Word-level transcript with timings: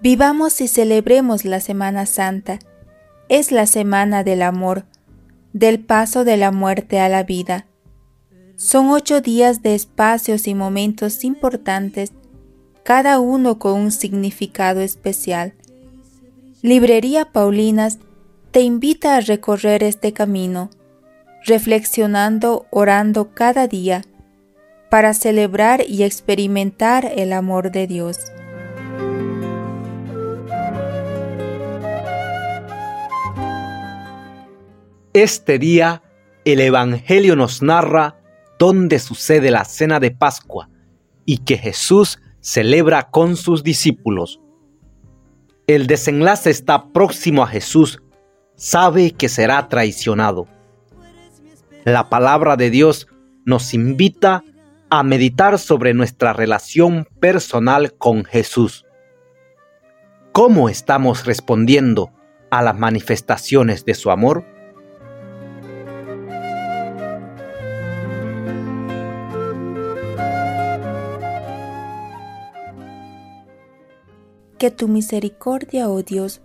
Vivamos 0.00 0.60
y 0.60 0.68
celebremos 0.68 1.44
la 1.44 1.60
Semana 1.60 2.06
Santa. 2.06 2.60
Es 3.28 3.50
la 3.50 3.66
semana 3.66 4.22
del 4.22 4.42
amor, 4.42 4.86
del 5.52 5.80
paso 5.84 6.24
de 6.24 6.36
la 6.36 6.52
muerte 6.52 7.00
a 7.00 7.08
la 7.08 7.24
vida. 7.24 7.66
Son 8.54 8.90
ocho 8.90 9.20
días 9.20 9.60
de 9.62 9.74
espacios 9.74 10.46
y 10.46 10.54
momentos 10.54 11.24
importantes, 11.24 12.12
cada 12.88 13.20
uno 13.20 13.58
con 13.58 13.74
un 13.74 13.92
significado 13.92 14.80
especial. 14.80 15.52
Librería 16.62 17.26
Paulinas 17.26 17.98
te 18.50 18.62
invita 18.62 19.16
a 19.16 19.20
recorrer 19.20 19.82
este 19.82 20.14
camino, 20.14 20.70
reflexionando, 21.44 22.64
orando 22.70 23.34
cada 23.34 23.68
día, 23.68 24.06
para 24.88 25.12
celebrar 25.12 25.84
y 25.86 26.02
experimentar 26.02 27.12
el 27.14 27.34
amor 27.34 27.72
de 27.72 27.86
Dios. 27.86 28.20
Este 35.12 35.58
día 35.58 36.02
el 36.46 36.60
Evangelio 36.60 37.36
nos 37.36 37.60
narra 37.60 38.16
dónde 38.58 38.98
sucede 38.98 39.50
la 39.50 39.66
cena 39.66 40.00
de 40.00 40.10
Pascua 40.10 40.70
y 41.26 41.44
que 41.44 41.58
Jesús 41.58 42.18
celebra 42.40 43.10
con 43.10 43.36
sus 43.36 43.62
discípulos. 43.62 44.40
El 45.66 45.86
desenlace 45.86 46.50
está 46.50 46.92
próximo 46.92 47.42
a 47.42 47.46
Jesús, 47.46 48.02
sabe 48.56 49.12
que 49.12 49.28
será 49.28 49.68
traicionado. 49.68 50.46
La 51.84 52.08
palabra 52.08 52.56
de 52.56 52.70
Dios 52.70 53.06
nos 53.44 53.74
invita 53.74 54.44
a 54.90 55.02
meditar 55.02 55.58
sobre 55.58 55.94
nuestra 55.94 56.32
relación 56.32 57.06
personal 57.20 57.94
con 57.96 58.24
Jesús. 58.24 58.84
¿Cómo 60.32 60.68
estamos 60.68 61.26
respondiendo 61.26 62.10
a 62.50 62.62
las 62.62 62.78
manifestaciones 62.78 63.84
de 63.84 63.94
su 63.94 64.10
amor? 64.10 64.44
Que 74.58 74.72
tu 74.72 74.88
misericordia, 74.88 75.88
oh 75.88 76.02
Dios, 76.02 76.40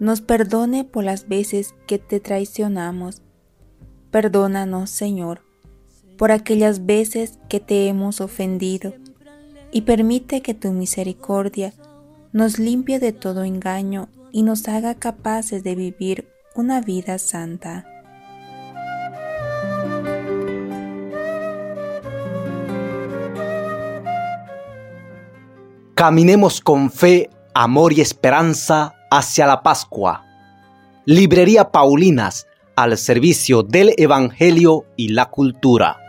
nos 0.00 0.20
perdone 0.20 0.82
por 0.82 1.04
las 1.04 1.28
veces 1.28 1.76
que 1.86 1.98
te 1.98 2.18
traicionamos. 2.18 3.22
Perdónanos, 4.10 4.90
Señor, 4.90 5.42
por 6.18 6.32
aquellas 6.32 6.86
veces 6.86 7.38
que 7.48 7.60
te 7.60 7.86
hemos 7.86 8.20
ofendido, 8.20 8.94
y 9.70 9.82
permite 9.82 10.42
que 10.42 10.54
tu 10.54 10.72
misericordia 10.72 11.72
nos 12.32 12.58
limpie 12.58 12.98
de 12.98 13.12
todo 13.12 13.44
engaño 13.44 14.08
y 14.32 14.42
nos 14.42 14.66
haga 14.66 14.96
capaces 14.96 15.62
de 15.62 15.76
vivir 15.76 16.28
una 16.56 16.80
vida 16.80 17.18
santa. 17.18 17.86
Caminemos 25.94 26.60
con 26.60 26.90
fe 26.90 27.30
amor 27.54 27.92
y 27.92 28.00
esperanza 28.00 28.94
hacia 29.10 29.46
la 29.46 29.62
Pascua. 29.62 30.24
Librería 31.04 31.70
Paulinas 31.70 32.46
al 32.76 32.96
servicio 32.96 33.62
del 33.62 33.94
Evangelio 33.96 34.86
y 34.96 35.08
la 35.08 35.26
cultura. 35.26 36.01